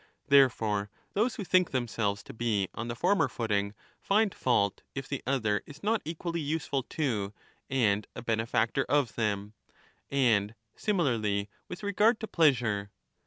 [0.23, 5.07] 35 Therefore those who think themselves to be on the former footing find fault if
[5.07, 7.33] the other is not equally useful to
[7.69, 9.53] and a benefactor of them;
[10.09, 12.89] and similarly with regard to pleasure.